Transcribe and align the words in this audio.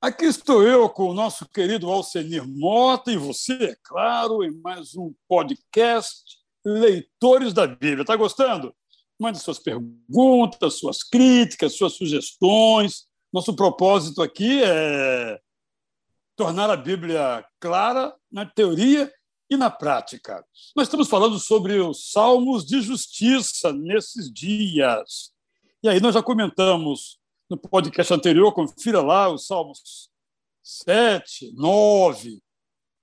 Aqui 0.00 0.26
estou 0.26 0.62
eu 0.62 0.88
com 0.88 1.10
o 1.10 1.12
nosso 1.12 1.44
querido 1.48 1.90
Alcenir 1.90 2.46
Mota 2.46 3.10
e 3.10 3.16
você, 3.16 3.52
é 3.54 3.76
claro, 3.82 4.44
em 4.44 4.52
mais 4.60 4.94
um 4.94 5.12
podcast 5.26 6.22
Leitores 6.64 7.52
da 7.52 7.66
Bíblia. 7.66 8.02
Está 8.02 8.14
gostando? 8.14 8.72
Mande 9.18 9.40
suas 9.40 9.58
perguntas, 9.58 10.74
suas 10.74 11.02
críticas, 11.02 11.76
suas 11.76 11.94
sugestões. 11.94 13.08
Nosso 13.32 13.56
propósito 13.56 14.22
aqui 14.22 14.62
é 14.62 15.40
tornar 16.36 16.70
a 16.70 16.76
Bíblia 16.76 17.44
clara 17.58 18.14
na 18.30 18.46
teoria 18.46 19.12
e 19.50 19.56
na 19.56 19.68
prática. 19.68 20.44
Nós 20.76 20.86
estamos 20.86 21.08
falando 21.08 21.40
sobre 21.40 21.80
os 21.80 22.12
salmos 22.12 22.64
de 22.64 22.80
justiça 22.80 23.72
nesses 23.72 24.32
dias. 24.32 25.32
E 25.82 25.88
aí 25.88 25.98
nós 25.98 26.14
já 26.14 26.22
comentamos 26.22 27.17
no 27.48 27.56
podcast 27.56 28.12
anterior, 28.12 28.52
confira 28.52 29.00
lá 29.00 29.28
os 29.28 29.46
salmos 29.46 30.10
7, 30.62 31.52
9, 31.54 32.42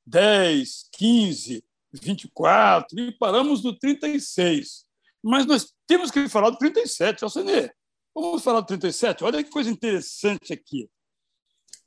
10, 0.06 0.90
15, 0.92 1.64
24 1.94 3.00
e 3.00 3.12
paramos 3.12 3.64
no 3.64 3.78
36. 3.78 4.86
Mas 5.24 5.46
nós 5.46 5.74
temos 5.88 6.12
que 6.12 6.30
falar 6.30 6.52
do 6.52 6.58
37, 6.58 7.24
Alcenê. 7.24 7.72
Vamos 8.14 8.44
falar 8.44 8.62
do 8.62 8.68
37? 8.68 9.24
Olha 9.24 9.44
que 9.44 9.50
coisa 9.50 9.70
interessante 9.70 10.54
aqui. 10.54 10.90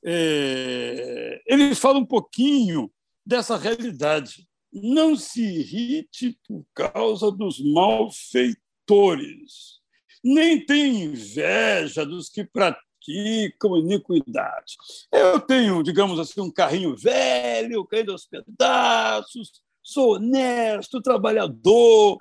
É, 0.05 1.41
ele 1.47 1.75
fala 1.75 1.99
um 1.99 2.07
pouquinho 2.07 2.93
dessa 3.25 3.57
realidade. 3.57 4.47
Não 4.73 5.17
se 5.17 5.43
irrite 5.43 6.39
por 6.47 6.65
causa 6.75 7.31
dos 7.31 7.59
malfeitores, 7.61 9.79
nem 10.25 10.65
tenha 10.65 11.05
inveja 11.05 12.05
dos 12.05 12.29
que 12.29 12.45
praticam 12.45 13.79
iniquidade. 13.79 14.77
Eu 15.13 15.41
tenho, 15.41 15.83
digamos 15.83 16.19
assim, 16.19 16.41
um 16.41 16.51
carrinho 16.51 16.97
velho, 16.97 17.87
caindo 17.87 18.13
aos 18.13 18.27
pedaços, 18.27 19.63
sou 19.83 20.17
honesto, 20.17 21.01
trabalhador. 21.01 22.17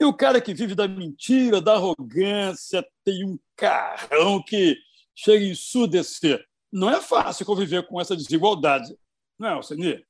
E 0.00 0.04
o 0.04 0.14
cara 0.14 0.40
que 0.40 0.54
vive 0.54 0.74
da 0.74 0.88
mentira, 0.88 1.60
da 1.60 1.74
arrogância, 1.74 2.84
tem 3.04 3.24
um 3.24 3.38
carrão 3.56 4.42
que 4.42 4.76
chega 5.14 5.44
a 5.44 5.48
ensurdecer. 5.48 6.44
Não 6.72 6.88
é 6.88 7.00
fácil 7.00 7.44
conviver 7.44 7.86
com 7.86 8.00
essa 8.00 8.16
desigualdade, 8.16 8.96
não 9.38 9.48
é, 9.48 9.52
Alcenir? 9.52 10.06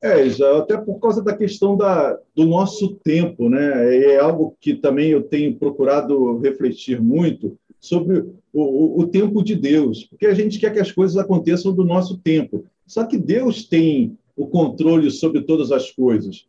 É, 0.00 0.28
já 0.28 0.58
até 0.58 0.76
por 0.76 1.00
causa 1.00 1.22
da 1.22 1.36
questão 1.36 1.76
da, 1.76 2.16
do 2.34 2.44
nosso 2.44 2.94
tempo, 3.02 3.48
né? 3.48 3.96
É 3.96 4.18
algo 4.18 4.56
que 4.60 4.74
também 4.74 5.10
eu 5.10 5.24
tenho 5.24 5.56
procurado 5.56 6.38
refletir 6.38 7.00
muito 7.00 7.58
sobre 7.80 8.20
o, 8.52 8.62
o, 8.62 9.00
o, 9.00 9.06
tempo 9.08 9.42
de 9.42 9.56
Deus, 9.56 10.04
porque 10.04 10.26
a 10.26 10.34
gente 10.34 10.58
quer 10.58 10.72
que 10.72 10.80
as 10.80 10.92
coisas 10.92 11.16
aconteçam 11.16 11.72
do 11.72 11.84
nosso 11.84 12.18
tempo. 12.18 12.64
Só 12.86 13.04
que 13.04 13.18
Deus 13.18 13.64
tem 13.64 14.16
o 14.36 14.46
controle 14.46 15.10
sobre 15.10 15.42
todas 15.42 15.72
as 15.72 15.90
coisas, 15.90 16.46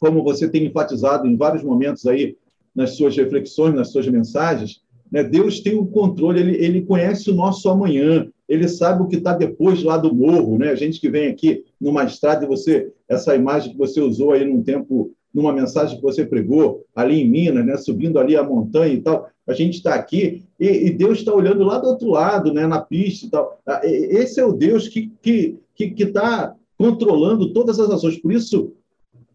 como 0.00 0.24
você 0.24 0.48
tem 0.48 0.66
enfatizado 0.66 1.28
em 1.28 1.36
vários 1.36 1.62
momentos 1.62 2.04
aí 2.06 2.36
nas 2.74 2.96
suas 2.96 3.16
reflexões, 3.16 3.74
nas 3.74 3.92
suas 3.92 4.08
mensagens. 4.08 4.82
Né? 5.10 5.22
Deus 5.22 5.60
tem 5.60 5.74
o 5.74 5.86
controle, 5.86 6.40
ele, 6.40 6.56
ele 6.56 6.82
conhece 6.82 7.30
o 7.30 7.34
nosso 7.34 7.68
amanhã, 7.68 8.28
ele 8.48 8.68
sabe 8.68 9.02
o 9.02 9.06
que 9.06 9.16
está 9.16 9.34
depois 9.34 9.82
lá 9.82 9.96
do 9.96 10.14
morro, 10.14 10.58
né? 10.58 10.70
A 10.70 10.74
gente 10.74 11.00
que 11.00 11.08
vem 11.08 11.28
aqui 11.28 11.64
numa 11.80 12.04
estrada 12.04 12.44
e 12.44 12.48
você, 12.48 12.92
essa 13.08 13.34
imagem 13.34 13.72
que 13.72 13.78
você 13.78 14.00
usou 14.00 14.32
aí 14.32 14.44
num 14.44 14.62
tempo, 14.62 15.12
numa 15.32 15.52
mensagem 15.52 15.96
que 15.96 16.02
você 16.02 16.26
pregou 16.26 16.84
ali 16.94 17.20
em 17.20 17.28
Minas, 17.28 17.64
né? 17.64 17.76
Subindo 17.76 18.18
ali 18.18 18.36
a 18.36 18.42
montanha 18.42 18.92
e 18.92 19.00
tal, 19.00 19.28
a 19.46 19.52
gente 19.52 19.76
está 19.76 19.94
aqui 19.94 20.44
e, 20.58 20.66
e 20.86 20.90
Deus 20.90 21.18
está 21.18 21.32
olhando 21.32 21.64
lá 21.64 21.78
do 21.78 21.88
outro 21.88 22.10
lado, 22.10 22.52
né? 22.52 22.66
Na 22.66 22.80
pista 22.80 23.26
e 23.26 23.30
tal. 23.30 23.58
Ah, 23.66 23.80
esse 23.84 24.40
é 24.40 24.44
o 24.44 24.52
Deus 24.52 24.88
que 24.88 25.10
que 25.22 25.58
que 25.74 26.02
está 26.02 26.54
controlando 26.76 27.52
todas 27.52 27.80
as 27.80 27.90
ações. 27.90 28.18
Por 28.18 28.32
isso 28.32 28.72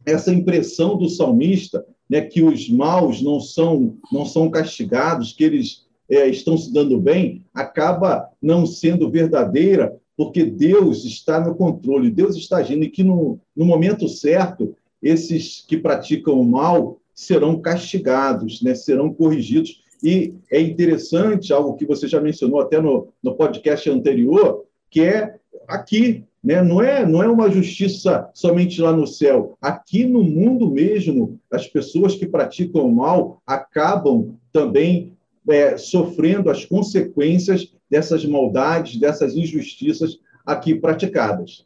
essa 0.05 0.33
impressão 0.33 0.97
do 0.97 1.09
salmista, 1.09 1.86
né? 2.10 2.21
Que 2.21 2.43
os 2.43 2.70
maus 2.70 3.21
não 3.21 3.39
são 3.39 3.98
não 4.11 4.26
são 4.26 4.49
castigados, 4.52 5.33
que 5.33 5.43
eles 5.43 5.86
é, 6.09 6.27
estão 6.27 6.57
se 6.57 6.71
dando 6.71 6.99
bem, 6.99 7.43
acaba 7.53 8.29
não 8.41 8.65
sendo 8.65 9.09
verdadeira, 9.09 9.95
porque 10.15 10.43
Deus 10.43 11.05
está 11.05 11.39
no 11.39 11.55
controle, 11.55 12.09
Deus 12.09 12.35
está 12.35 12.57
agindo, 12.57 12.83
e 12.83 12.89
que 12.89 13.03
no, 13.03 13.39
no 13.55 13.65
momento 13.65 14.07
certo, 14.07 14.75
esses 15.01 15.63
que 15.67 15.77
praticam 15.77 16.39
o 16.39 16.45
mal 16.45 16.99
serão 17.13 17.59
castigados, 17.59 18.61
né, 18.61 18.73
serão 18.73 19.13
corrigidos. 19.13 19.83
E 20.03 20.33
é 20.51 20.61
interessante, 20.61 21.51
algo 21.51 21.75
que 21.75 21.85
você 21.85 22.07
já 22.07 22.21
mencionou 22.21 22.59
até 22.59 22.79
no, 22.79 23.09
no 23.21 23.35
podcast 23.35 23.89
anterior, 23.89 24.63
que 24.89 25.01
é 25.01 25.35
aqui, 25.67 26.23
né? 26.43 26.61
não, 26.61 26.81
é, 26.81 27.05
não 27.05 27.21
é 27.21 27.27
uma 27.27 27.49
justiça 27.49 28.29
somente 28.33 28.79
lá 28.79 28.91
no 28.91 29.07
céu. 29.07 29.57
Aqui 29.61 30.05
no 30.05 30.23
mundo 30.23 30.69
mesmo, 30.69 31.39
as 31.51 31.67
pessoas 31.67 32.15
que 32.15 32.27
praticam 32.27 32.85
o 32.85 32.95
mal 32.95 33.41
acabam 33.45 34.35
também 34.53 35.17
é, 35.49 35.77
sofrendo 35.77 36.49
as 36.49 36.65
consequências 36.65 37.73
dessas 37.89 38.25
maldades, 38.25 38.99
dessas 38.99 39.35
injustiças 39.35 40.19
aqui 40.45 40.75
praticadas. 40.75 41.65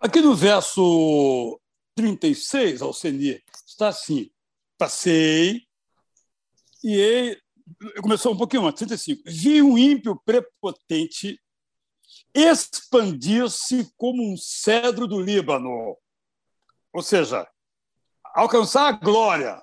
Aqui 0.00 0.20
no 0.20 0.34
verso 0.34 1.58
36, 1.96 2.82
Alcenir, 2.82 3.42
está 3.66 3.88
assim: 3.88 4.30
passei 4.76 5.62
e 6.82 7.38
começou 8.02 8.34
um 8.34 8.36
pouquinho 8.36 8.66
antes, 8.66 8.80
35. 8.80 9.22
Vi 9.26 9.62
um 9.62 9.78
ímpio 9.78 10.20
prepotente 10.24 11.40
expandir-se 12.34 13.90
como 13.96 14.22
um 14.22 14.36
cedro 14.36 15.06
do 15.06 15.20
Líbano. 15.20 15.96
Ou 16.92 17.02
seja, 17.02 17.48
alcançar 18.34 18.88
a 18.88 18.92
glória, 18.92 19.62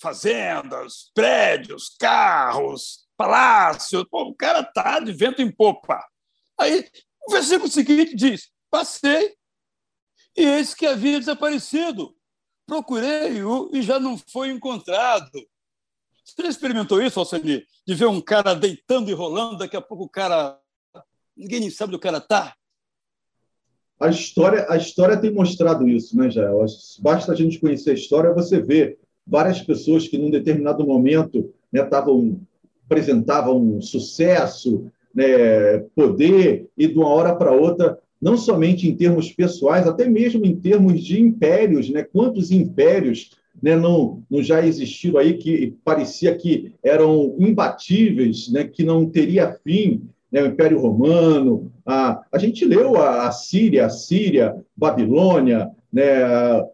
fazendas, 0.00 1.10
prédios, 1.14 1.94
carros, 1.98 3.06
palácios. 3.16 4.04
Pô, 4.10 4.24
o 4.24 4.34
cara 4.34 4.60
está 4.60 5.00
de 5.00 5.12
vento 5.12 5.42
em 5.42 5.50
popa. 5.50 6.04
Aí 6.58 6.88
o 7.26 7.32
versículo 7.32 7.70
seguinte 7.70 8.14
diz: 8.14 8.50
Passei, 8.70 9.34
e 10.36 10.44
eis 10.44 10.74
que 10.74 10.86
havia 10.86 11.18
desaparecido. 11.18 12.14
Procurei-o 12.66 13.70
e 13.72 13.80
já 13.80 13.98
não 13.98 14.18
foi 14.18 14.50
encontrado. 14.50 15.30
Você 16.24 16.42
já 16.42 16.48
experimentou 16.48 17.00
isso, 17.00 17.20
Alceni? 17.20 17.64
De 17.86 17.94
ver 17.94 18.06
um 18.06 18.20
cara 18.20 18.54
deitando 18.54 19.08
e 19.08 19.14
rolando, 19.14 19.58
daqui 19.58 19.76
a 19.76 19.80
pouco 19.80 20.04
o 20.04 20.08
cara. 20.08 20.58
Ninguém 21.36 21.60
nem 21.60 21.70
sabe 21.70 21.90
onde 21.90 21.96
o 21.96 22.00
cara 22.00 22.18
está. 22.18 22.56
A 23.98 24.08
história, 24.08 24.66
a 24.68 24.76
história 24.76 25.18
tem 25.18 25.32
mostrado 25.32 25.88
isso, 25.88 26.16
né, 26.18 26.28
Jael? 26.28 26.66
Basta 26.98 27.32
a 27.32 27.34
gente 27.34 27.58
conhecer 27.58 27.90
a 27.90 27.94
história, 27.94 28.34
você 28.34 28.60
vê 28.60 28.98
várias 29.26 29.60
pessoas 29.60 30.06
que, 30.06 30.18
num 30.18 30.30
determinado 30.30 30.86
momento, 30.86 31.50
né, 31.72 31.82
tavam, 31.82 32.40
apresentavam 32.84 33.80
sucesso, 33.80 34.86
né, 35.14 35.78
poder, 35.94 36.68
e 36.76 36.86
de 36.86 36.98
uma 36.98 37.08
hora 37.08 37.34
para 37.34 37.52
outra, 37.52 37.98
não 38.20 38.36
somente 38.36 38.88
em 38.88 38.94
termos 38.94 39.32
pessoais, 39.32 39.86
até 39.86 40.08
mesmo 40.08 40.44
em 40.44 40.56
termos 40.56 41.02
de 41.02 41.20
impérios, 41.20 41.90
né? 41.90 42.02
quantos 42.02 42.50
impérios 42.50 43.30
né, 43.62 43.76
não, 43.76 44.22
não 44.30 44.42
já 44.42 44.64
existiram 44.64 45.18
aí 45.18 45.34
que 45.34 45.74
parecia 45.84 46.34
que 46.34 46.72
eram 46.82 47.34
imbatíveis, 47.38 48.50
né, 48.50 48.64
que 48.64 48.84
não 48.84 49.08
teria 49.08 49.56
fim, 49.64 50.02
né, 50.30 50.42
o 50.42 50.46
Império 50.46 50.80
Romano, 50.80 51.72
a, 51.84 52.20
a 52.30 52.38
gente 52.38 52.64
leu 52.64 52.96
a, 52.96 53.28
a 53.28 53.32
Síria, 53.32 53.86
a 53.86 53.90
Síria, 53.90 54.54
Babilônia, 54.76 55.70
né, 55.92 56.04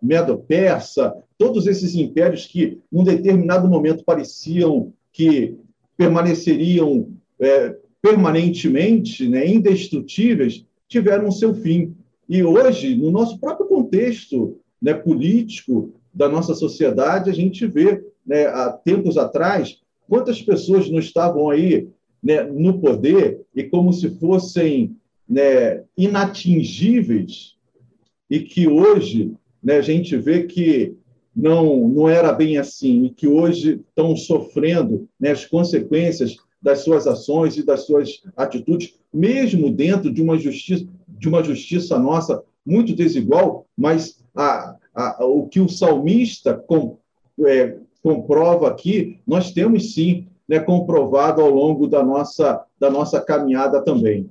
Medo-Persa, 0.00 1.14
todos 1.42 1.66
esses 1.66 1.96
impérios 1.96 2.46
que, 2.46 2.78
num 2.90 3.02
determinado 3.02 3.68
momento, 3.68 4.04
pareciam 4.04 4.92
que 5.12 5.56
permaneceriam 5.96 7.08
é, 7.40 7.76
permanentemente 8.00 9.28
né, 9.28 9.44
indestrutíveis, 9.44 10.64
tiveram 10.86 11.32
seu 11.32 11.52
fim. 11.52 11.96
E 12.28 12.44
hoje, 12.44 12.94
no 12.94 13.10
nosso 13.10 13.40
próprio 13.40 13.66
contexto 13.66 14.56
né, 14.80 14.94
político 14.94 15.92
da 16.14 16.28
nossa 16.28 16.54
sociedade, 16.54 17.28
a 17.28 17.34
gente 17.34 17.66
vê, 17.66 18.00
né, 18.24 18.46
há 18.46 18.70
tempos 18.70 19.18
atrás, 19.18 19.80
quantas 20.08 20.40
pessoas 20.40 20.88
não 20.88 21.00
estavam 21.00 21.50
aí 21.50 21.88
né, 22.22 22.44
no 22.44 22.78
poder 22.78 23.40
e 23.52 23.64
como 23.64 23.92
se 23.92 24.10
fossem 24.10 24.96
né, 25.28 25.82
inatingíveis 25.98 27.56
e 28.30 28.38
que 28.38 28.68
hoje 28.68 29.32
né, 29.60 29.78
a 29.78 29.82
gente 29.82 30.16
vê 30.16 30.44
que 30.44 31.01
não, 31.34 31.88
não 31.88 32.08
era 32.08 32.32
bem 32.32 32.58
assim, 32.58 33.04
e 33.04 33.10
que 33.10 33.26
hoje 33.26 33.82
estão 33.88 34.16
sofrendo 34.16 35.08
né, 35.18 35.30
as 35.30 35.46
consequências 35.46 36.36
das 36.60 36.80
suas 36.80 37.06
ações 37.06 37.56
e 37.56 37.62
das 37.62 37.86
suas 37.86 38.22
atitudes, 38.36 38.94
mesmo 39.12 39.70
dentro 39.70 40.12
de 40.12 40.22
uma 40.22 40.38
justiça, 40.38 40.86
de 41.08 41.28
uma 41.28 41.42
justiça 41.42 41.98
nossa 41.98 42.42
muito 42.64 42.94
desigual, 42.94 43.66
mas 43.76 44.22
a, 44.34 44.76
a, 44.94 45.24
o 45.24 45.48
que 45.48 45.60
o 45.60 45.68
salmista 45.68 46.54
com, 46.54 46.98
é, 47.46 47.76
comprova 48.02 48.68
aqui, 48.68 49.20
nós 49.26 49.52
temos 49.52 49.94
sim 49.94 50.28
né, 50.48 50.60
comprovado 50.60 51.40
ao 51.40 51.50
longo 51.50 51.88
da 51.88 52.02
nossa, 52.02 52.64
da 52.78 52.90
nossa 52.90 53.20
caminhada 53.20 53.82
também. 53.82 54.30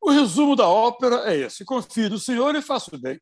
O 0.00 0.10
resumo 0.10 0.54
da 0.54 0.68
ópera 0.68 1.30
é 1.30 1.36
esse: 1.40 1.64
confie 1.64 2.08
no 2.08 2.18
Senhor 2.18 2.54
e 2.54 2.62
faça 2.62 2.94
o 2.94 2.98
bem. 2.98 3.18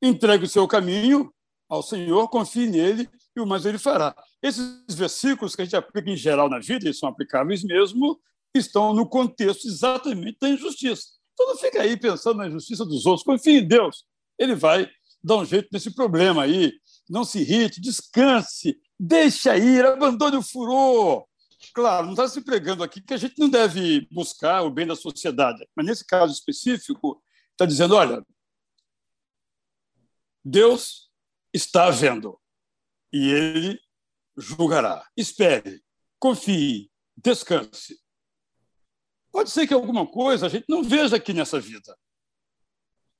Entregue 0.00 0.44
o 0.44 0.48
seu 0.48 0.68
caminho 0.68 1.30
ao 1.68 1.82
Senhor, 1.82 2.28
confie 2.28 2.68
nele 2.68 3.08
e 3.34 3.40
o 3.40 3.46
mais 3.46 3.66
ele 3.66 3.78
fará. 3.78 4.14
Esses 4.42 4.84
versículos 4.90 5.54
que 5.54 5.62
a 5.62 5.64
gente 5.64 5.76
aplica 5.76 6.10
em 6.10 6.16
geral 6.16 6.48
na 6.48 6.58
vida, 6.58 6.88
e 6.88 6.94
são 6.94 7.08
aplicáveis 7.08 7.62
mesmo, 7.62 8.20
estão 8.54 8.94
no 8.94 9.08
contexto 9.08 9.66
exatamente 9.66 10.38
da 10.40 10.48
injustiça. 10.48 11.08
Então 11.34 11.48
não 11.48 11.56
fica 11.58 11.82
aí 11.82 11.96
pensando 11.96 12.38
na 12.38 12.48
injustiça 12.48 12.84
dos 12.84 13.04
outros, 13.04 13.24
confie 13.24 13.58
em 13.58 13.66
Deus. 13.66 14.06
Ele 14.38 14.54
vai 14.54 14.88
dar 15.22 15.36
um 15.36 15.44
jeito 15.44 15.68
nesse 15.72 15.94
problema 15.94 16.44
aí. 16.44 16.72
Não 17.08 17.24
se 17.24 17.40
irrite, 17.40 17.80
descanse, 17.80 18.78
deixa 18.98 19.56
ir, 19.56 19.84
abandone 19.84 20.36
o 20.36 20.42
furor. 20.42 21.26
Claro, 21.74 22.06
não 22.06 22.12
está 22.12 22.28
se 22.28 22.40
pregando 22.40 22.82
aqui 22.82 23.00
que 23.00 23.14
a 23.14 23.16
gente 23.16 23.38
não 23.38 23.48
deve 23.48 24.06
buscar 24.10 24.62
o 24.62 24.70
bem 24.70 24.86
da 24.86 24.96
sociedade, 24.96 25.66
mas 25.74 25.86
nesse 25.86 26.06
caso 26.06 26.32
específico, 26.32 27.22
está 27.52 27.66
dizendo: 27.66 27.94
olha, 27.94 28.24
Deus 30.44 31.05
está 31.56 31.90
vendo 31.90 32.38
e 33.12 33.30
ele 33.30 33.80
julgará. 34.36 35.06
Espere, 35.16 35.82
confie, 36.18 36.90
descanse. 37.16 37.98
Pode 39.32 39.50
ser 39.50 39.66
que 39.66 39.74
alguma 39.74 40.06
coisa 40.06 40.46
a 40.46 40.48
gente 40.48 40.66
não 40.68 40.82
veja 40.82 41.16
aqui 41.16 41.32
nessa 41.32 41.58
vida, 41.58 41.96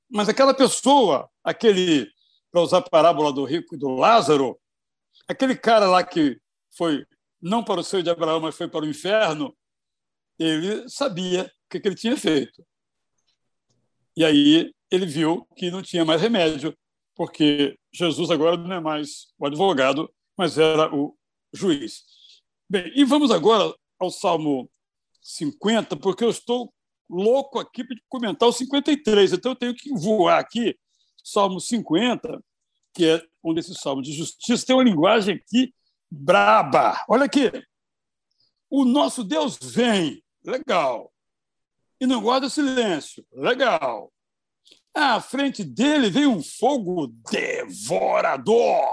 mas 0.08 0.28
aquela 0.28 0.54
pessoa, 0.54 1.28
aquele, 1.42 2.10
para 2.50 2.60
usar 2.60 2.78
a 2.78 2.82
parábola 2.82 3.32
do 3.32 3.44
rico 3.44 3.74
e 3.74 3.78
do 3.78 3.88
Lázaro, 3.88 4.58
aquele 5.28 5.56
cara 5.56 5.88
lá 5.88 6.04
que 6.04 6.40
foi 6.76 7.04
não 7.40 7.62
para 7.62 7.80
o 7.80 7.84
seio 7.84 8.02
de 8.02 8.10
Abraão, 8.10 8.40
mas 8.40 8.56
foi 8.56 8.68
para 8.68 8.84
o 8.84 8.88
inferno, 8.88 9.56
ele 10.38 10.88
sabia 10.88 11.44
o 11.44 11.68
que, 11.68 11.86
ele 11.86 11.94
tinha 11.94 12.16
feito. 12.16 12.66
E 14.16 14.24
aí 14.24 14.72
ele 14.90 15.06
viu 15.06 15.46
que 15.56 15.70
não 15.70 15.82
tinha 15.82 16.04
mais 16.04 16.20
remédio, 16.20 16.76
porque 17.16 17.76
Jesus 17.92 18.30
agora 18.30 18.56
não 18.56 18.76
é 18.76 18.80
mais 18.80 19.28
o 19.38 19.46
advogado, 19.46 20.08
mas 20.36 20.58
era 20.58 20.94
o 20.94 21.16
juiz. 21.52 22.04
Bem, 22.68 22.92
e 22.94 23.04
vamos 23.04 23.30
agora 23.30 23.74
ao 23.98 24.10
Salmo 24.10 24.70
50, 25.22 25.96
porque 25.96 26.22
eu 26.22 26.30
estou 26.30 26.72
louco 27.08 27.58
aqui 27.58 27.82
para 27.82 27.96
comentar 28.08 28.48
o 28.48 28.52
53, 28.52 29.32
então 29.32 29.52
eu 29.52 29.56
tenho 29.56 29.74
que 29.74 29.90
voar 29.94 30.38
aqui. 30.38 30.78
Salmo 31.24 31.58
50, 31.58 32.40
que 32.94 33.06
é 33.06 33.22
um 33.42 33.54
desses 33.54 33.80
salmos 33.80 34.06
de 34.06 34.12
justiça, 34.12 34.66
tem 34.66 34.76
uma 34.76 34.84
linguagem 34.84 35.36
aqui 35.36 35.72
braba. 36.10 37.02
Olha 37.08 37.24
aqui. 37.24 37.50
O 38.68 38.84
nosso 38.84 39.24
Deus 39.24 39.58
vem, 39.60 40.22
legal. 40.44 41.12
E 42.00 42.06
não 42.06 42.20
guarda 42.20 42.50
silêncio, 42.50 43.24
legal. 43.32 44.12
À 44.98 45.20
frente 45.20 45.62
dele 45.62 46.08
vem 46.08 46.26
um 46.26 46.42
fogo 46.42 47.08
devorador. 47.30 48.88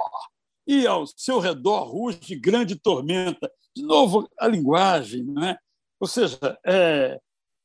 E 0.68 0.86
ao 0.86 1.08
seu 1.08 1.40
redor 1.40 1.86
ruge 1.86 2.36
grande 2.36 2.76
tormenta. 2.76 3.50
De 3.74 3.84
novo, 3.84 4.30
a 4.38 4.46
linguagem, 4.46 5.24
né? 5.24 5.58
ou 5.98 6.08
seja, 6.08 6.38
é, 6.66 7.18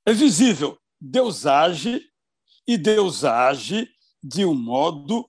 é 0.07 0.13
visível. 0.13 0.79
Deus 1.01 1.47
age 1.47 2.01
e 2.65 2.79
Deus 2.79 3.25
age 3.25 3.89
de 4.23 4.45
um 4.45 4.55
modo 4.55 5.29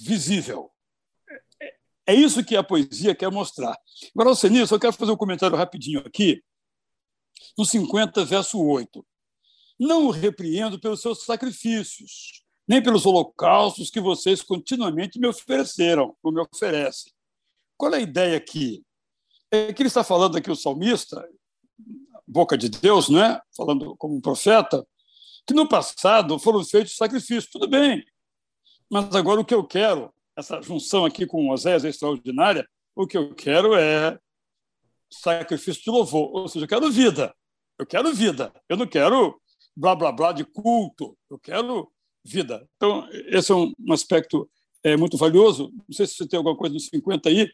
visível. 0.00 0.72
É 2.04 2.12
isso 2.12 2.44
que 2.44 2.56
a 2.56 2.64
poesia 2.64 3.14
quer 3.14 3.30
mostrar. 3.30 3.78
Agora, 4.12 4.30
Alcenilson, 4.30 4.74
eu 4.74 4.80
quero 4.80 4.92
fazer 4.92 5.12
um 5.12 5.16
comentário 5.16 5.56
rapidinho 5.56 6.00
aqui, 6.00 6.42
no 7.56 7.64
50, 7.64 8.24
verso 8.24 8.60
8. 8.60 9.06
Não 9.78 10.06
o 10.06 10.10
repreendo 10.10 10.78
pelos 10.78 11.00
seus 11.00 11.24
sacrifícios, 11.24 12.42
nem 12.66 12.82
pelos 12.82 13.04
holocaustos 13.06 13.90
que 13.90 14.00
vocês 14.00 14.42
continuamente 14.42 15.18
me 15.18 15.26
ofereceram, 15.26 16.16
ou 16.22 16.32
me 16.32 16.40
oferecem. 16.40 17.12
Qual 17.76 17.92
é 17.94 17.98
a 17.98 18.00
ideia 18.00 18.36
aqui? 18.36 18.82
É 19.50 19.72
que 19.72 19.82
ele 19.82 19.88
está 19.88 20.04
falando 20.04 20.36
aqui, 20.36 20.50
o 20.50 20.56
salmista, 20.56 21.26
boca 22.26 22.56
de 22.56 22.68
Deus, 22.68 23.08
né? 23.08 23.40
falando 23.56 23.96
como 23.96 24.16
um 24.16 24.20
profeta, 24.20 24.86
que 25.46 25.54
no 25.54 25.68
passado 25.68 26.38
foram 26.38 26.64
feitos 26.64 26.96
sacrifícios. 26.96 27.50
Tudo 27.50 27.68
bem, 27.68 28.04
mas 28.90 29.14
agora 29.14 29.40
o 29.40 29.44
que 29.44 29.54
eu 29.54 29.66
quero 29.66 30.12
essa 30.36 30.60
junção 30.62 31.04
aqui 31.04 31.26
com 31.26 31.50
Oséias 31.50 31.84
é 31.84 31.88
extraordinária, 31.88 32.66
o 32.94 33.06
que 33.06 33.16
eu 33.16 33.34
quero 33.34 33.74
é 33.74 34.18
sacrifício 35.10 35.82
de 35.82 35.90
louvor, 35.90 36.30
ou 36.32 36.48
seja, 36.48 36.64
eu 36.64 36.68
quero 36.68 36.90
vida. 36.90 37.34
Eu 37.78 37.86
quero 37.86 38.12
vida. 38.14 38.52
Eu 38.68 38.76
não 38.76 38.86
quero 38.86 39.40
blá 39.76 39.94
blá 39.94 40.12
blá 40.12 40.32
de 40.32 40.44
culto. 40.44 41.16
Eu 41.30 41.38
quero 41.38 41.90
vida. 42.24 42.66
Então, 42.76 43.06
esse 43.28 43.50
é 43.50 43.54
um, 43.54 43.72
aspecto 43.90 44.48
é, 44.84 44.96
muito 44.96 45.16
valioso. 45.16 45.72
Não 45.88 45.94
sei 45.94 46.06
se 46.06 46.14
você 46.14 46.26
tem 46.26 46.36
alguma 46.36 46.56
coisa 46.56 46.74
nos 46.74 46.86
50 46.86 47.28
aí, 47.28 47.48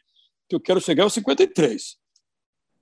que 0.47 0.55
eu 0.55 0.59
quero 0.59 0.81
chegar 0.81 1.03
aos 1.03 1.13
53. 1.13 1.97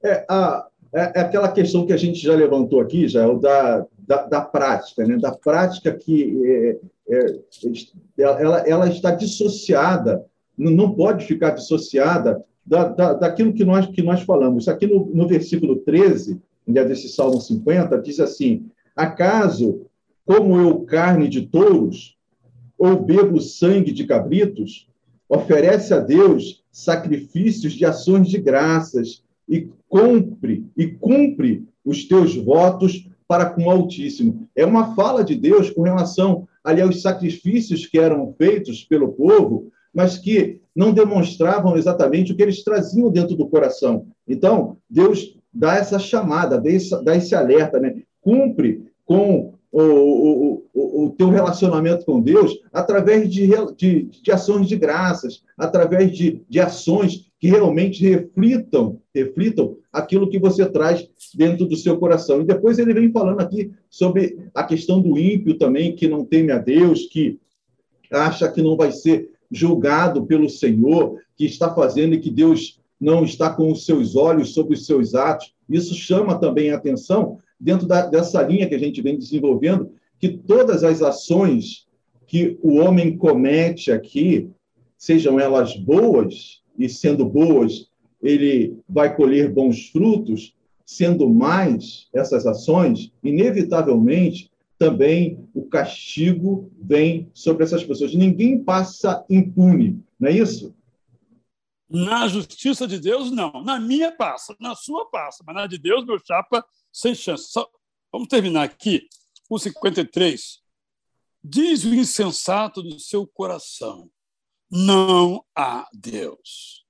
É, 0.04 0.26
a, 0.30 0.68
é, 0.94 1.20
é 1.20 1.22
aquela 1.22 1.52
questão 1.52 1.86
que 1.86 1.94
a 1.94 1.98
gente 1.98 2.20
já 2.20 2.36
levantou 2.36 2.80
aqui, 2.80 3.08
já, 3.08 3.28
da, 3.34 3.86
da, 4.00 4.24
da 4.26 4.42
prática, 4.42 5.06
né? 5.06 5.18
da 5.18 5.32
prática 5.32 5.94
que 5.94 6.38
é, 6.46 6.80
é, 7.10 7.40
ela, 8.18 8.60
ela 8.68 8.90
está 8.90 9.12
dissociada, 9.12 10.26
não 10.58 10.94
pode 10.94 11.26
ficar 11.26 11.52
dissociada 11.52 12.44
da, 12.66 12.90
da, 12.90 13.14
daquilo 13.14 13.54
que 13.54 13.64
nós, 13.64 13.86
que 13.88 14.02
nós 14.02 14.22
falamos. 14.22 14.68
Aqui 14.68 14.88
no, 14.88 15.06
no 15.06 15.28
versículo 15.28 15.78
13, 15.78 16.42
né, 16.66 16.84
desse 16.84 17.08
Salmo 17.08 17.40
50, 17.40 18.02
diz 18.02 18.20
assim: 18.20 18.70
Acaso, 18.98 19.86
como 20.26 20.60
eu 20.60 20.82
carne 20.82 21.30
de 21.30 21.44
touros, 21.44 22.18
ou 22.78 23.00
bebo 23.00 23.40
sangue 23.40 23.92
de 23.92 24.06
cabritos, 24.06 24.90
oferece 25.30 25.94
a 25.94 26.00
Deus 26.00 26.64
sacrifícios 26.72 27.74
de 27.74 27.86
ações 27.86 28.28
de 28.28 28.40
graças 28.40 29.24
e 29.48 29.70
cumpre 29.88 30.66
e 30.76 30.88
cumpre 30.88 31.66
os 31.86 32.06
teus 32.08 32.36
votos 32.36 33.08
para 33.28 33.46
com 33.46 33.66
o 33.66 33.70
Altíssimo. 33.70 34.48
É 34.56 34.66
uma 34.66 34.96
fala 34.96 35.24
de 35.24 35.36
Deus 35.36 35.70
com 35.70 35.84
relação 35.84 36.48
ali 36.64 36.82
aos 36.82 37.02
sacrifícios 37.02 37.86
que 37.86 38.00
eram 38.00 38.34
feitos 38.38 38.84
pelo 38.84 39.14
povo, 39.14 39.72
mas 39.94 40.18
que 40.18 40.60
não 40.76 40.92
demonstravam 40.92 41.78
exatamente 41.78 42.32
o 42.32 42.36
que 42.36 42.44
eles 42.44 42.64
traziam 42.64 43.12
dentro 43.12 43.36
do 43.36 43.48
coração. 43.48 44.08
Então, 44.28 44.78
Deus 44.90 45.38
dá 45.54 45.76
essa 45.76 45.98
chamada, 45.98 46.62
dá 47.04 47.16
esse 47.16 47.36
alerta, 47.36 47.80
né? 47.80 48.02
Cumpre 48.22 48.87
com 49.08 49.54
o, 49.72 49.82
o, 49.82 50.64
o, 50.74 51.06
o 51.06 51.10
teu 51.12 51.30
relacionamento 51.30 52.06
com 52.06 52.22
Deus 52.22 52.60
através 52.74 53.30
de, 53.30 53.50
de, 53.76 54.04
de 54.04 54.32
ações 54.32 54.68
de 54.68 54.76
graças, 54.76 55.44
através 55.58 56.16
de, 56.16 56.42
de 56.48 56.60
ações 56.60 57.26
que 57.40 57.48
realmente 57.48 58.04
reflitam, 58.04 59.00
reflitam 59.16 59.78
aquilo 59.94 60.30
que 60.30 60.38
você 60.38 60.66
traz 60.66 61.08
dentro 61.34 61.66
do 61.66 61.76
seu 61.76 61.98
coração. 61.98 62.42
E 62.42 62.46
depois 62.46 62.80
ele 62.80 62.94
vem 62.94 63.12
falando 63.12 63.40
aqui 63.40 63.72
sobre 63.90 64.38
a 64.54 64.64
questão 64.64 65.02
do 65.02 65.18
ímpio 65.18 65.58
também, 65.58 65.96
que 65.96 66.08
não 66.08 66.26
teme 66.26 66.52
a 66.52 66.58
Deus, 66.58 67.06
que 67.06 67.40
acha 68.12 68.52
que 68.52 68.62
não 68.62 68.76
vai 68.76 68.92
ser 68.92 69.30
julgado 69.50 70.26
pelo 70.26 70.50
Senhor, 70.50 71.18
que 71.36 71.46
está 71.46 71.74
fazendo 71.74 72.16
e 72.16 72.20
que 72.20 72.32
Deus 72.32 72.82
não 73.00 73.24
está 73.24 73.52
com 73.52 73.72
os 73.72 73.86
seus 73.86 74.16
olhos 74.16 74.54
sobre 74.54 74.74
os 74.74 74.86
seus 74.86 75.16
atos. 75.16 75.54
Isso 75.70 75.94
chama 75.94 76.40
também 76.40 76.72
a 76.72 76.76
atenção 76.76 77.38
dentro 77.60 77.88
da, 77.88 78.06
dessa 78.06 78.42
linha 78.42 78.68
que 78.68 78.76
a 78.76 78.80
gente 78.80 79.02
vem 79.02 79.18
desenvolvendo, 79.18 79.92
que 80.20 80.30
todas 80.30 80.84
as 80.84 81.02
ações 81.02 81.88
que 82.26 82.58
o 82.62 82.76
homem 82.76 83.18
comete 83.18 83.92
aqui, 83.92 84.50
sejam 84.98 85.40
elas 85.40 85.76
boas, 85.76 86.62
e 86.78 86.88
sendo 86.88 87.26
boas, 87.26 87.90
ele 88.22 88.78
vai 88.88 89.16
colher 89.16 89.52
bons 89.52 89.90
frutos, 89.90 90.56
sendo 90.86 91.30
mais 91.30 92.08
essas 92.14 92.46
ações, 92.46 93.12
inevitavelmente 93.24 94.52
também 94.78 95.50
o 95.54 95.66
castigo 95.66 96.72
vem 96.80 97.30
sobre 97.34 97.64
essas 97.64 97.84
pessoas. 97.84 98.14
Ninguém 98.14 98.64
passa 98.64 99.26
impune, 99.30 100.04
não 100.20 100.30
é 100.30 100.34
isso? 100.34 100.76
Na 101.90 102.28
justiça 102.28 102.88
de 102.88 103.00
Deus, 103.00 103.32
não. 103.32 103.64
Na 103.64 103.80
minha 103.80 104.12
passa, 104.12 104.56
na 104.60 104.76
sua 104.76 105.10
passa, 105.10 105.44
mas 105.46 105.56
na 105.56 105.68
de 105.68 105.78
Deus, 105.78 106.06
meu 106.06 106.20
chapa, 106.20 106.64
sem 107.00 107.14
chance. 107.14 107.52
Só, 107.52 107.70
vamos 108.12 108.28
terminar 108.28 108.64
aqui. 108.64 109.08
O 109.50 109.58
53. 109.58 110.60
Diz 111.44 111.84
o 111.84 111.94
insensato 111.94 112.82
do 112.82 113.00
seu 113.00 113.26
coração: 113.28 114.10
não 114.70 115.46
há 115.56 115.88
Deus. 115.94 116.86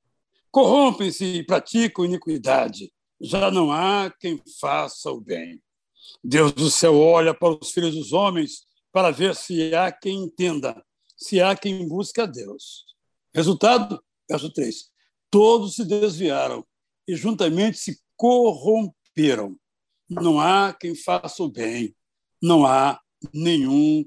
Corrompem-se 0.49 1.25
e 1.25 1.45
praticam 1.45 2.05
iniquidade. 2.05 2.91
Já 3.19 3.51
não 3.51 3.71
há 3.71 4.11
quem 4.19 4.41
faça 4.59 5.11
o 5.11 5.21
bem. 5.21 5.61
Deus 6.23 6.53
do 6.53 6.71
céu 6.71 6.97
olha 6.99 7.33
para 7.33 7.57
os 7.59 7.71
filhos 7.71 7.93
dos 7.93 8.13
homens 8.13 8.65
para 8.91 9.11
ver 9.11 9.35
se 9.35 9.75
há 9.75 9.91
quem 9.91 10.23
entenda, 10.23 10.83
se 11.15 11.41
há 11.41 11.55
quem 11.55 11.87
busque 11.87 12.21
a 12.21 12.25
Deus. 12.25 12.85
Resultado, 13.33 14.01
verso 14.27 14.51
3. 14.51 14.89
Todos 15.29 15.75
se 15.75 15.85
desviaram 15.85 16.65
e 17.07 17.15
juntamente 17.15 17.77
se 17.77 17.99
corromperam. 18.15 19.55
Não 20.09 20.39
há 20.39 20.73
quem 20.73 20.95
faça 20.95 21.43
o 21.43 21.49
bem, 21.49 21.95
não 22.41 22.65
há 22.65 22.99
nenhum 23.33 24.05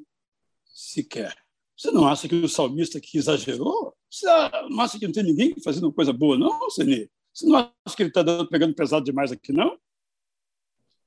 sequer. 0.65 1.35
Você 1.77 1.91
não 1.91 2.07
acha 2.07 2.29
que 2.29 2.35
o 2.35 2.49
salmista 2.49 2.99
aqui 2.99 3.19
exagerou? 3.19 3.95
Você 4.11 4.27
não 4.69 4.81
acha 4.81 4.99
que 4.99 5.07
não 5.07 5.13
tem 5.13 5.25
ninguém 5.25 5.55
fazendo 5.63 5.93
coisa 5.93 6.13
boa, 6.13 6.37
não, 6.37 6.69
Senê? 6.71 7.09
Você 7.33 7.47
não 7.47 7.57
acha 7.57 7.97
que 7.97 8.03
ele 8.03 8.11
está 8.11 8.25
pegando 8.47 8.75
pesado 8.75 9.05
demais 9.05 9.31
aqui, 9.31 9.53
não? 9.53 9.79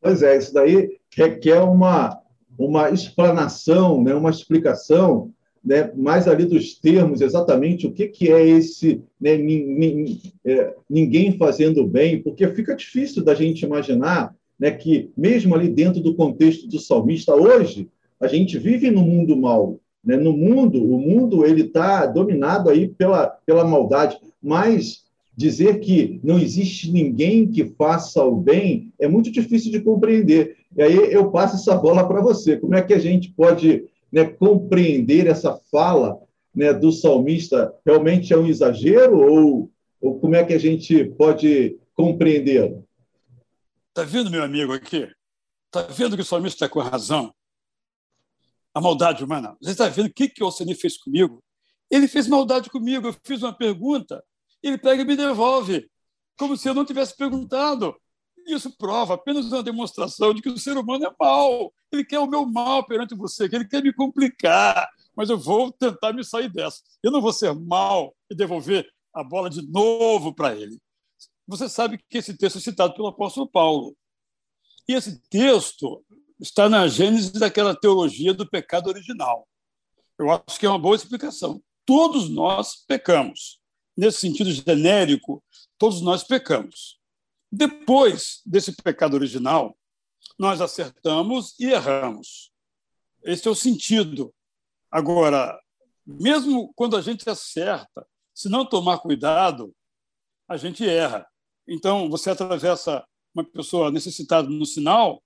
Pois 0.02 0.22
é, 0.22 0.38
isso 0.38 0.54
daí 0.54 1.00
requer 1.16 1.62
uma, 1.62 2.20
uma 2.58 2.90
explanação, 2.90 4.04
né, 4.04 4.14
uma 4.14 4.30
explicação 4.30 5.34
né, 5.64 5.92
mais 5.94 6.28
ali 6.28 6.46
dos 6.46 6.76
termos, 6.76 7.22
exatamente 7.22 7.88
o 7.88 7.94
que, 7.94 8.08
que 8.08 8.32
é 8.32 8.46
esse 8.46 9.02
né, 9.20 9.38
é, 10.46 10.76
ninguém 10.90 11.38
fazendo 11.38 11.88
bem, 11.88 12.22
porque 12.22 12.48
fica 12.50 12.76
difícil 12.76 13.24
da 13.24 13.34
gente 13.34 13.64
imaginar 13.64 14.36
né, 14.60 14.72
que, 14.72 15.12
mesmo 15.18 15.56
ali 15.56 15.68
dentro 15.68 16.02
do 16.02 16.16
contexto 16.16 16.68
do 16.68 16.80
salmista, 16.80 17.36
hoje, 17.36 17.90
a 18.20 18.28
gente 18.28 18.58
vive 18.58 18.90
no 18.90 19.02
mundo 19.02 19.36
mal. 19.36 19.80
Né? 20.04 20.16
No 20.16 20.34
mundo, 20.34 20.84
o 20.84 21.00
mundo 21.00 21.46
ele 21.46 21.64
está 21.64 22.06
dominado 22.06 22.70
aí 22.70 22.88
pela, 22.88 23.28
pela 23.46 23.64
maldade, 23.64 24.18
mas 24.42 25.04
dizer 25.36 25.80
que 25.80 26.20
não 26.24 26.38
existe 26.38 26.92
ninguém 26.92 27.48
que 27.48 27.66
faça 27.66 28.24
o 28.24 28.36
bem 28.36 28.92
é 29.00 29.08
muito 29.08 29.32
difícil 29.32 29.72
de 29.72 29.82
compreender. 29.82 30.58
E 30.76 30.82
aí 30.82 30.96
eu 31.12 31.32
passo 31.32 31.56
essa 31.56 31.76
bola 31.76 32.08
para 32.08 32.22
você. 32.22 32.58
Como 32.58 32.76
é 32.76 32.82
que 32.82 32.94
a 32.94 33.00
gente 33.00 33.32
pode 33.32 33.86
né, 34.12 34.26
compreender 34.26 35.28
essa 35.28 35.60
fala 35.72 36.18
né, 36.54 36.72
do 36.74 36.92
salmista? 36.92 37.74
Realmente 37.86 38.34
é 38.34 38.38
um 38.38 38.48
exagero 38.48 39.20
ou, 39.20 39.72
ou 40.02 40.20
como 40.20 40.36
é 40.36 40.44
que 40.44 40.54
a 40.54 40.60
gente 40.60 41.04
pode 41.06 41.78
compreendê-lo? 41.96 42.84
Está 43.96 44.04
vendo, 44.04 44.32
meu 44.32 44.44
amigo, 44.44 44.74
aqui? 44.74 45.08
Está 45.68 45.84
vendo 45.84 46.16
que 46.16 46.24
o 46.24 46.26
salmista 46.26 46.66
está 46.66 46.68
com 46.68 46.80
razão? 46.80 47.32
A 48.74 48.82
maldade 48.82 49.24
humana. 49.24 49.56
Você 49.62 49.70
está 49.70 49.88
vendo 49.88 50.08
o 50.08 50.12
que, 50.12 50.28
que 50.28 50.42
o 50.42 50.48
Alcini 50.48 50.74
fez 50.74 50.98
comigo? 50.98 51.44
Ele 51.92 52.08
fez 52.08 52.28
maldade 52.28 52.72
comigo. 52.72 53.06
Eu 53.06 53.16
fiz 53.24 53.44
uma 53.44 53.56
pergunta, 53.56 54.24
ele 54.64 54.80
pega 54.80 55.04
e 55.04 55.06
me 55.06 55.16
devolve, 55.16 55.88
como 56.40 56.58
se 56.58 56.68
eu 56.68 56.74
não 56.74 56.84
tivesse 56.84 57.16
perguntado. 57.16 57.96
Isso 58.48 58.76
prova 58.76 59.14
apenas 59.14 59.46
uma 59.46 59.62
demonstração 59.62 60.34
de 60.34 60.42
que 60.42 60.50
o 60.50 60.58
ser 60.58 60.76
humano 60.76 61.06
é 61.06 61.14
mau. 61.20 61.72
Ele 61.92 62.04
quer 62.04 62.18
o 62.18 62.26
meu 62.26 62.48
mal 62.48 62.84
perante 62.88 63.14
você, 63.14 63.48
que 63.48 63.56
ele 63.56 63.68
quer 63.68 63.84
me 63.84 63.94
complicar. 63.94 64.90
Mas 65.16 65.30
eu 65.30 65.38
vou 65.38 65.72
tentar 65.72 66.14
me 66.14 66.24
sair 66.24 66.52
dessa. 66.52 66.82
Eu 67.04 67.12
não 67.12 67.22
vou 67.22 67.32
ser 67.32 67.54
mal 67.54 68.16
e 68.28 68.34
devolver 68.34 68.92
a 69.14 69.24
bola 69.24 69.52
de 69.52 69.62
novo 69.70 70.34
para 70.34 70.56
ele. 70.56 70.82
Você 71.48 71.68
sabe 71.68 71.98
que 72.10 72.18
esse 72.18 72.38
texto 72.38 72.58
é 72.58 72.62
citado 72.62 72.94
pelo 72.94 73.08
apóstolo 73.08 73.48
Paulo. 73.48 73.96
E 74.88 74.94
esse 74.94 75.20
texto 75.30 76.04
está 76.40 76.68
na 76.68 76.88
gênese 76.88 77.34
daquela 77.34 77.76
teologia 77.76 78.34
do 78.34 78.50
pecado 78.50 78.88
original. 78.88 79.48
Eu 80.18 80.30
acho 80.32 80.60
que 80.60 80.66
é 80.66 80.70
uma 80.70 80.80
boa 80.80 80.96
explicação. 80.96 81.62
Todos 81.86 82.30
nós 82.30 82.86
pecamos. 82.88 83.60
Nesse 83.96 84.20
sentido 84.20 84.52
genérico, 84.52 85.44
todos 85.78 86.02
nós 86.02 86.24
pecamos. 86.24 87.00
Depois 87.52 88.42
desse 88.46 88.76
pecado 88.76 89.14
original, 89.14 89.78
nós 90.38 90.62
acertamos 90.62 91.54
e 91.60 91.66
erramos. 91.66 92.52
Esse 93.24 93.48
é 93.48 93.52
o 93.52 93.56
sentido. 93.56 94.34
Agora, 94.90 95.60
mesmo 96.06 96.74
quando 96.76 96.98
a 96.98 97.02
gente 97.02 97.30
acerta, 97.30 98.08
se 98.34 98.50
não 98.50 98.66
tomar 98.66 99.00
cuidado, 99.00 99.74
a 100.48 100.58
gente 100.58 100.88
erra. 100.88 101.28
Então, 101.68 102.10
você 102.10 102.30
atravessa 102.30 103.06
uma 103.34 103.44
pessoa 103.44 103.92
necessitada 103.92 104.48
no 104.48 104.66
sinal 104.66 105.24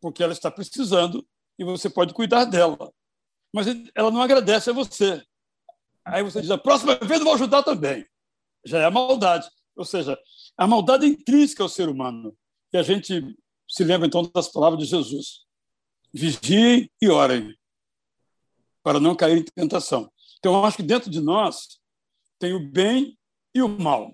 porque 0.00 0.22
ela 0.22 0.32
está 0.32 0.50
precisando 0.50 1.26
e 1.58 1.64
você 1.64 1.88
pode 1.88 2.12
cuidar 2.12 2.44
dela. 2.44 2.92
Mas 3.52 3.66
ela 3.94 4.10
não 4.10 4.20
agradece 4.20 4.68
a 4.68 4.72
você. 4.72 5.24
Aí 6.04 6.22
você 6.22 6.40
diz: 6.40 6.50
a 6.50 6.58
próxima 6.58 6.96
vez 6.96 7.20
eu 7.20 7.24
vou 7.24 7.34
ajudar 7.34 7.62
também. 7.62 8.06
Já 8.64 8.80
é 8.80 8.84
a 8.84 8.90
maldade. 8.90 9.48
Ou 9.76 9.84
seja, 9.84 10.18
a 10.56 10.66
maldade 10.66 11.06
é 11.06 11.08
intrínseca 11.08 11.62
ao 11.62 11.68
ser 11.68 11.88
humano. 11.88 12.36
E 12.72 12.76
a 12.76 12.82
gente 12.82 13.34
se 13.68 13.84
lembra 13.84 14.06
então 14.06 14.30
das 14.34 14.48
palavras 14.48 14.80
de 14.80 14.86
Jesus: 14.86 15.46
vigiem 16.12 16.90
e 17.00 17.08
orem, 17.08 17.56
para 18.82 19.00
não 19.00 19.16
cair 19.16 19.38
em 19.38 19.44
tentação. 19.44 20.12
Então, 20.38 20.54
eu 20.54 20.64
acho 20.66 20.76
que 20.76 20.82
dentro 20.82 21.10
de 21.10 21.20
nós 21.20 21.80
tem 22.38 22.52
o 22.52 22.60
bem 22.60 23.18
e 23.54 23.62
o 23.62 23.68
mal. 23.68 24.12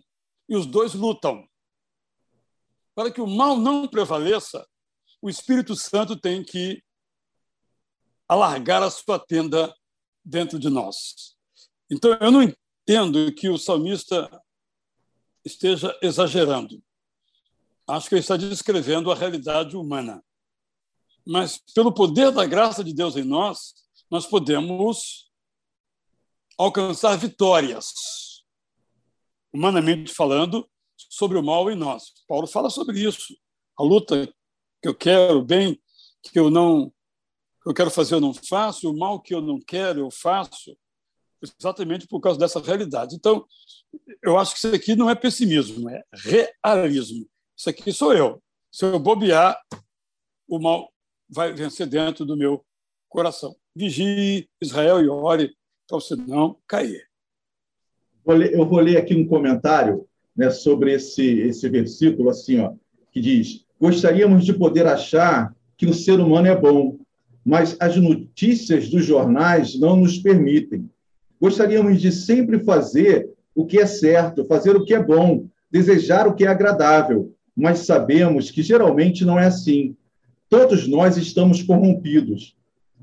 E 0.50 0.56
os 0.56 0.66
dois 0.66 0.92
lutam. 0.92 1.48
Para 2.94 3.10
que 3.10 3.20
o 3.20 3.26
mal 3.26 3.56
não 3.56 3.88
prevaleça, 3.88 4.68
o 5.22 5.30
Espírito 5.30 5.76
Santo 5.76 6.14
tem 6.16 6.44
que 6.44 6.82
alargar 8.28 8.82
a 8.82 8.90
sua 8.90 9.18
tenda 9.18 9.74
dentro 10.24 10.58
de 10.58 10.68
nós. 10.68 11.36
Então, 11.90 12.16
eu 12.20 12.30
não 12.30 12.42
entendo 12.42 13.32
que 13.32 13.48
o 13.48 13.56
salmista 13.56 14.28
esteja 15.44 15.96
exagerando. 16.02 16.82
Acho 17.86 18.08
que 18.08 18.14
ele 18.14 18.20
está 18.20 18.36
descrevendo 18.36 19.10
a 19.10 19.14
realidade 19.14 19.76
humana. 19.76 20.22
Mas, 21.26 21.58
pelo 21.74 21.92
poder 21.92 22.30
da 22.30 22.46
graça 22.46 22.84
de 22.84 22.92
Deus 22.92 23.16
em 23.16 23.24
nós, 23.24 23.74
nós 24.10 24.26
podemos 24.26 25.30
alcançar 26.58 27.16
vitórias, 27.16 27.86
humanamente 29.52 30.12
falando, 30.12 30.68
sobre 31.08 31.38
o 31.38 31.42
mal 31.42 31.70
em 31.70 31.76
nós. 31.76 32.12
Paulo 32.28 32.46
fala 32.46 32.70
sobre 32.70 33.00
isso. 33.00 33.34
A 33.78 33.82
luta 33.82 34.26
que 34.82 34.88
eu 34.88 34.94
quero, 34.94 35.42
bem 35.42 35.80
que 36.22 36.38
eu 36.38 36.50
não 36.50 36.92
que 37.62 37.68
eu 37.68 37.74
quero 37.74 37.90
fazer 37.90 38.14
eu 38.14 38.20
não 38.20 38.32
faço, 38.32 38.90
o 38.90 38.98
mal 38.98 39.20
que 39.20 39.34
eu 39.34 39.40
não 39.42 39.60
quero 39.60 40.00
eu 40.00 40.10
faço, 40.10 40.74
exatamente 41.58 42.06
por 42.06 42.18
causa 42.18 42.38
dessa 42.38 42.58
realidade. 42.58 43.14
Então, 43.14 43.46
eu 44.22 44.38
acho 44.38 44.52
que 44.52 44.58
isso 44.58 44.74
aqui 44.74 44.96
não 44.96 45.10
é 45.10 45.14
pessimismo, 45.14 45.90
é 45.90 46.02
realismo. 46.64 47.28
Isso 47.54 47.68
aqui 47.68 47.92
sou 47.92 48.14
eu. 48.14 48.42
Se 48.72 48.86
eu 48.86 48.98
bobear, 48.98 49.60
o 50.48 50.58
mal 50.58 50.90
vai 51.28 51.52
vencer 51.52 51.86
dentro 51.86 52.24
do 52.24 52.36
meu 52.36 52.64
coração. 53.10 53.54
Vigie 53.74 54.48
Israel 54.60 55.02
e 55.04 55.08
ore 55.08 55.54
para 55.86 55.98
você 55.98 56.16
não 56.16 56.58
cair. 56.66 57.09
Eu 58.26 58.66
vou 58.66 58.80
ler 58.80 58.96
aqui 58.96 59.14
um 59.14 59.26
comentário 59.26 60.04
né, 60.36 60.50
sobre 60.50 60.92
esse, 60.92 61.40
esse 61.40 61.68
versículo, 61.68 62.30
assim, 62.30 62.60
ó, 62.60 62.72
que 63.10 63.20
diz: 63.20 63.64
Gostaríamos 63.80 64.44
de 64.44 64.52
poder 64.52 64.86
achar 64.86 65.54
que 65.76 65.86
o 65.86 65.94
ser 65.94 66.20
humano 66.20 66.46
é 66.46 66.56
bom, 66.56 66.98
mas 67.44 67.76
as 67.80 67.96
notícias 67.96 68.88
dos 68.88 69.04
jornais 69.04 69.78
não 69.78 69.96
nos 69.96 70.18
permitem. 70.18 70.88
Gostaríamos 71.40 72.00
de 72.00 72.12
sempre 72.12 72.58
fazer 72.58 73.30
o 73.54 73.64
que 73.64 73.78
é 73.78 73.86
certo, 73.86 74.44
fazer 74.44 74.76
o 74.76 74.84
que 74.84 74.94
é 74.94 75.02
bom, 75.02 75.46
desejar 75.70 76.26
o 76.26 76.34
que 76.34 76.44
é 76.44 76.48
agradável, 76.48 77.32
mas 77.56 77.80
sabemos 77.80 78.50
que 78.50 78.62
geralmente 78.62 79.24
não 79.24 79.38
é 79.38 79.46
assim. 79.46 79.96
Todos 80.48 80.86
nós 80.86 81.16
estamos 81.16 81.62
corrompidos. 81.62 82.56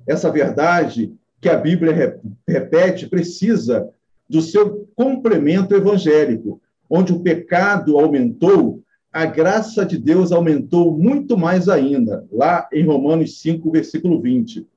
Essa 0.06 0.32
verdade 0.32 1.14
que 1.42 1.50
a 1.50 1.58
Bíblia 1.58 2.20
repete 2.48 3.08
precisa 3.08 3.90
do 4.30 4.42
seu 4.42 4.88
complemento 4.96 5.76
evangélico, 5.76 6.62
onde 6.90 7.14
o 7.14 7.20
pecado 7.20 7.98
aumentou, 8.00 8.82
a 9.12 9.26
graça 9.26 9.86
de 9.86 9.98
Deus 9.98 10.32
aumentou 10.32 10.98
muito 10.98 11.38
mais 11.38 11.68
ainda, 11.68 12.26
lá 12.32 12.68
em 12.72 12.84
Romanos 12.86 13.42
5, 13.42 13.72
versículo 13.72 14.22
20. 14.22 14.68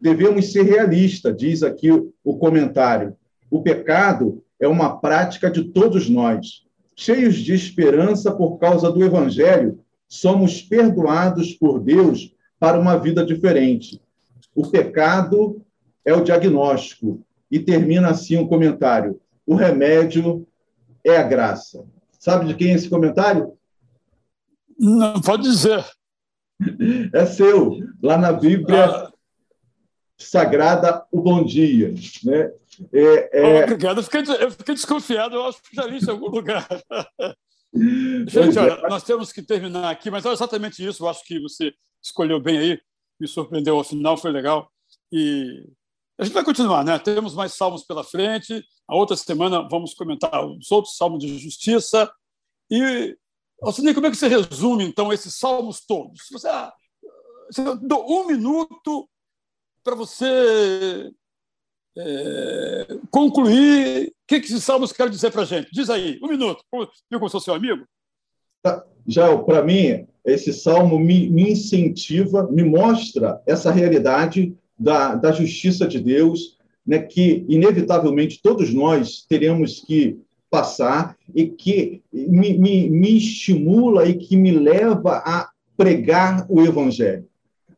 Devemos 0.00 0.52
ser 0.52 0.62
realistas, 0.62 1.36
diz 1.36 1.62
aqui 1.62 1.90
o 1.90 2.38
comentário. 2.38 3.16
O 3.50 3.62
pecado 3.62 4.42
é 4.60 4.68
uma 4.68 4.98
prática 4.98 5.50
de 5.50 5.64
todos 5.64 6.08
nós. 6.08 6.64
Cheios 6.94 7.36
de 7.36 7.54
esperança 7.54 8.30
por 8.30 8.58
causa 8.58 8.90
do 8.92 9.04
Evangelho, 9.04 9.80
somos 10.08 10.62
perdoados 10.62 11.52
por 11.54 11.80
Deus 11.80 12.34
para 12.58 12.78
uma 12.78 12.96
vida 12.96 13.24
diferente. 13.24 14.00
O 14.54 14.66
pecado 14.66 15.60
é 16.04 16.14
o 16.14 16.24
diagnóstico. 16.24 17.20
E 17.50 17.58
termina 17.58 18.10
assim 18.10 18.36
o 18.36 18.42
um 18.42 18.48
comentário: 18.48 19.20
o 19.46 19.54
remédio 19.54 20.46
é 21.04 21.16
a 21.16 21.22
graça. 21.22 21.84
Sabe 22.18 22.46
de 22.46 22.54
quem 22.54 22.72
é 22.72 22.74
esse 22.74 22.88
comentário? 22.88 23.56
Não, 24.78 25.20
pode 25.20 25.42
dizer. 25.42 25.84
É 27.12 27.24
seu. 27.24 27.78
Lá 28.02 28.18
na 28.18 28.32
Bíblia 28.32 28.86
ah. 28.86 29.12
Sagrada, 30.18 31.06
o 31.12 31.20
bom 31.20 31.44
dia. 31.44 31.94
Né? 32.24 32.50
É, 32.92 33.40
é... 33.40 33.62
Obrigado. 33.64 33.98
Eu 33.98 34.02
fiquei, 34.02 34.22
eu 34.40 34.50
fiquei, 34.50 34.74
desconfiado, 34.74 35.36
eu 35.36 35.44
acho 35.46 35.62
que 35.62 35.76
já 35.76 35.84
li 35.86 35.98
isso 35.98 36.10
em 36.10 36.14
algum 36.14 36.28
lugar. 36.28 36.66
Gente, 38.26 38.58
olha, 38.58 38.76
nós 38.88 39.04
temos 39.04 39.30
que 39.30 39.42
terminar 39.42 39.90
aqui, 39.90 40.10
mas 40.10 40.24
é 40.24 40.32
exatamente 40.32 40.84
isso. 40.84 41.04
Eu 41.04 41.08
acho 41.08 41.24
que 41.24 41.38
você 41.38 41.72
escolheu 42.02 42.40
bem 42.40 42.58
aí, 42.58 42.80
me 43.20 43.28
surpreendeu 43.28 43.76
ao 43.76 43.84
final, 43.84 44.16
foi 44.16 44.32
legal. 44.32 44.70
E 45.12 45.64
a 46.18 46.24
gente 46.24 46.34
vai 46.34 46.44
continuar, 46.44 46.84
né? 46.84 46.98
Temos 46.98 47.34
mais 47.34 47.54
salmos 47.54 47.84
pela 47.84 48.02
frente. 48.02 48.64
A 48.88 48.96
outra 48.96 49.16
semana 49.16 49.68
vamos 49.68 49.94
comentar 49.94 50.44
os 50.44 50.70
outros 50.72 50.96
salmos 50.96 51.20
de 51.20 51.38
justiça. 51.38 52.10
E 52.70 53.16
Alcine, 53.62 53.94
como 53.94 54.06
é 54.06 54.10
que 54.10 54.16
você 54.16 54.28
resume, 54.28 54.84
então, 54.84 55.12
esses 55.12 55.34
salmos 55.34 55.80
todos? 55.86 56.26
Você, 56.30 56.48
ah, 56.48 56.72
você 57.50 57.62
um 57.62 58.26
minuto 58.26 59.08
para 59.82 59.94
você 59.94 61.10
é, 61.96 62.98
concluir 63.10 64.08
o 64.08 64.12
que, 64.26 64.40
que 64.40 64.46
esses 64.46 64.62
salmos 64.64 64.92
querem 64.92 65.10
dizer 65.10 65.32
para 65.32 65.42
a 65.42 65.46
gente. 65.46 65.70
Diz 65.72 65.90
aí, 65.90 66.18
um 66.22 66.28
minuto. 66.28 66.62
Eu, 66.72 67.18
como 67.18 67.28
sou 67.28 67.40
seu 67.40 67.54
amigo? 67.54 67.84
Tá, 68.62 68.84
já, 69.06 69.36
para 69.38 69.62
mim, 69.62 70.06
esse 70.24 70.52
salmo 70.52 70.98
me, 70.98 71.28
me, 71.28 71.52
incentiva, 71.52 72.46
me 72.50 72.62
mostra 72.62 73.42
essa 73.46 73.70
realidade 73.70 74.56
da, 74.78 75.14
da 75.14 75.32
justiça 75.32 75.86
de 75.86 75.98
Deus, 75.98 76.56
né, 76.86 77.00
que, 77.00 77.44
inevitavelmente, 77.48 78.40
todos 78.42 78.72
nós 78.72 79.24
teremos 79.28 79.80
que 79.80 80.18
passar 80.50 81.16
e 81.34 81.46
que 81.46 82.02
me, 82.12 82.56
me, 82.56 82.88
me 82.88 83.18
estimula 83.18 84.06
e 84.08 84.14
que 84.14 84.36
me 84.36 84.52
leva 84.52 85.22
a 85.24 85.50
pregar 85.76 86.46
o 86.48 86.62
Evangelho. 86.62 87.26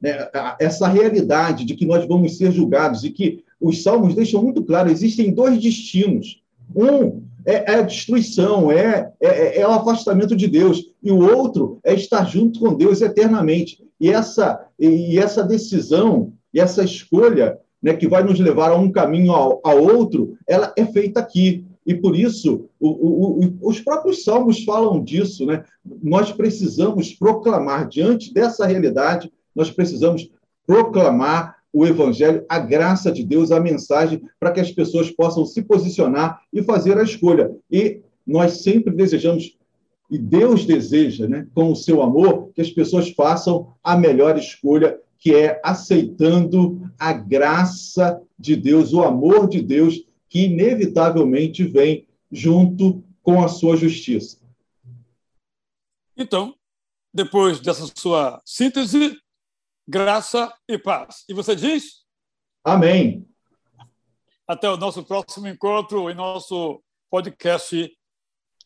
Né? 0.00 0.28
Essa 0.60 0.88
realidade 0.88 1.64
de 1.64 1.74
que 1.74 1.84
nós 1.84 2.06
vamos 2.06 2.36
ser 2.36 2.52
julgados 2.52 3.04
e 3.04 3.10
que 3.10 3.44
os 3.60 3.82
salmos 3.82 4.14
deixam 4.14 4.42
muito 4.42 4.62
claro: 4.62 4.90
existem 4.90 5.32
dois 5.32 5.60
destinos. 5.60 6.40
Um 6.74 7.22
é, 7.44 7.72
é 7.72 7.74
a 7.76 7.82
destruição, 7.82 8.70
é, 8.70 9.12
é, 9.20 9.60
é, 9.60 9.66
o 9.66 9.72
afastamento 9.72 10.36
de 10.36 10.46
Deus, 10.46 10.84
e 11.02 11.10
o 11.10 11.18
outro 11.18 11.78
é 11.82 11.94
estar 11.94 12.24
junto 12.24 12.60
com 12.60 12.74
Deus 12.74 13.00
eternamente. 13.00 13.82
E 13.98 14.10
essa, 14.10 14.64
e 14.78 15.18
essa 15.18 15.42
decisão, 15.42 16.32
e 16.52 16.60
essa 16.60 16.82
escolha 16.84 17.58
né, 17.82 17.94
que 17.94 18.08
vai 18.08 18.22
nos 18.22 18.38
levar 18.38 18.70
a 18.70 18.76
um 18.76 18.90
caminho 18.90 19.32
ao, 19.32 19.60
a 19.64 19.72
outro, 19.72 20.36
ela 20.46 20.72
é 20.76 20.84
feita 20.84 21.20
aqui. 21.20 21.64
E 21.86 21.94
por 21.94 22.14
isso, 22.14 22.68
o, 22.78 22.88
o, 22.88 23.58
os 23.62 23.80
próprios 23.80 24.22
salmos 24.22 24.64
falam 24.64 25.02
disso. 25.02 25.46
Né? 25.46 25.64
Nós 26.02 26.30
precisamos 26.30 27.14
proclamar, 27.14 27.88
diante 27.88 28.32
dessa 28.34 28.66
realidade, 28.66 29.32
nós 29.54 29.70
precisamos 29.70 30.30
proclamar 30.66 31.56
o 31.72 31.86
Evangelho, 31.86 32.44
a 32.48 32.58
graça 32.58 33.12
de 33.12 33.24
Deus, 33.24 33.50
a 33.50 33.60
mensagem, 33.60 34.22
para 34.38 34.50
que 34.50 34.60
as 34.60 34.72
pessoas 34.72 35.10
possam 35.10 35.46
se 35.46 35.62
posicionar 35.62 36.40
e 36.52 36.62
fazer 36.62 36.98
a 36.98 37.02
escolha. 37.02 37.50
E 37.70 38.00
nós 38.26 38.62
sempre 38.62 38.92
desejamos, 38.92 39.56
e 40.10 40.18
Deus 40.18 40.64
deseja, 40.64 41.28
né, 41.28 41.46
com 41.54 41.70
o 41.70 41.76
seu 41.76 42.02
amor, 42.02 42.50
que 42.54 42.60
as 42.60 42.70
pessoas 42.70 43.10
façam 43.10 43.68
a 43.82 43.96
melhor 43.96 44.36
escolha, 44.36 44.98
que 45.20 45.34
é 45.34 45.60
aceitando 45.62 46.90
a 46.98 47.12
graça 47.12 48.20
de 48.38 48.56
Deus, 48.56 48.92
o 48.94 49.02
amor 49.02 49.48
de 49.48 49.60
Deus, 49.60 50.02
que 50.28 50.46
inevitavelmente 50.46 51.62
vem 51.62 52.08
junto 52.32 53.04
com 53.22 53.44
a 53.44 53.48
sua 53.48 53.76
justiça. 53.76 54.40
Então, 56.16 56.54
depois 57.12 57.60
dessa 57.60 57.86
sua 57.94 58.40
síntese, 58.46 59.20
graça 59.86 60.52
e 60.66 60.78
paz. 60.78 61.24
E 61.28 61.34
você 61.34 61.54
diz? 61.54 62.04
Amém. 62.64 63.26
Até 64.46 64.70
o 64.70 64.76
nosso 64.76 65.04
próximo 65.04 65.48
encontro 65.48 66.10
em 66.10 66.14
nosso 66.14 66.82
podcast 67.10 67.90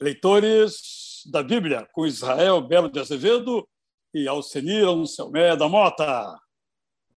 Leitores 0.00 1.22
da 1.26 1.42
Bíblia, 1.42 1.88
com 1.92 2.06
Israel 2.06 2.60
Belo 2.60 2.90
de 2.90 3.00
Azevedo 3.00 3.66
e 4.12 4.28
Alcenir 4.28 4.86
Anselmé 4.86 5.56
da 5.56 5.68
Mota. 5.68 6.38